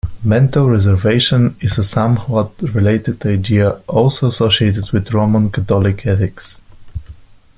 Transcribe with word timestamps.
Mental 0.23 0.67
reservation 0.67 1.55
is 1.61 1.77
a 1.77 1.83
somewhat 1.83 2.53
related 2.73 3.23
idea 3.23 3.73
also 3.87 4.29
associated 4.29 4.91
with 4.91 5.11
Roman 5.11 5.51
Catholic 5.51 6.07
ethics. 6.07 6.59